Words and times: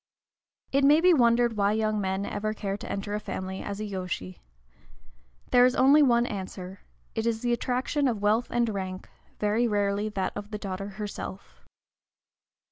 It 0.71 0.83
may 0.83 0.99
be 0.99 1.13
wondered 1.13 1.55
why 1.57 1.73
young 1.73 2.01
men 2.01 2.25
ever 2.25 2.55
care 2.55 2.75
to 2.75 2.91
enter 2.91 3.13
a 3.13 3.19
family 3.19 3.61
as 3.61 3.79
yōshi. 3.79 4.39
There 5.51 5.63
is 5.63 5.75
only 5.75 6.01
one 6.01 6.25
answer, 6.25 6.79
it 7.13 7.27
is 7.27 7.41
the 7.43 7.53
attraction 7.53 8.07
of 8.07 8.19
wealth 8.23 8.47
and 8.49 8.67
rank, 8.69 9.07
very 9.39 9.67
rarely 9.67 10.09
that 10.09 10.33
of 10.35 10.49
the 10.49 10.57
daughter 10.57 10.87
herself. 10.97 11.61